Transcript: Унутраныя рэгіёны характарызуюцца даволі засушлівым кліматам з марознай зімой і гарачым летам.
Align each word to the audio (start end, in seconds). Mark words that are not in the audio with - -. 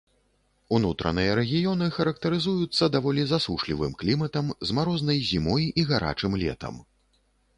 Унутраныя 0.77 1.33
рэгіёны 1.39 1.89
характарызуюцца 1.97 2.89
даволі 2.95 3.27
засушлівым 3.33 3.91
кліматам 4.03 4.45
з 4.69 4.77
марознай 4.77 5.19
зімой 5.29 5.69
і 5.83 5.87
гарачым 5.91 6.31
летам. 6.45 6.75